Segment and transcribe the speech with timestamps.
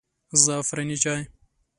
[0.43, 1.21] زعفراني چای